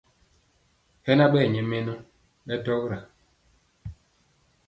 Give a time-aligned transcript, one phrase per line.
[1.05, 1.93] Hɛ na ɓɛɛ nyɛ mɛnɔ
[2.45, 2.97] ɓɛ dɔra.